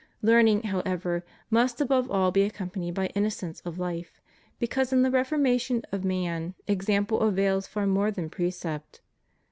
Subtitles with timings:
[0.23, 4.19] Learning, however, must above all be accompanied by innocence of life,
[4.57, 9.01] because in the reformation of man ex ample avails far more than precept.